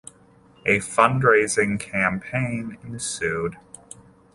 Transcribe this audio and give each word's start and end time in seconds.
A 0.65 0.79
fundraising 0.79 1.79
campaign 1.79 2.79
ensued. 2.83 3.57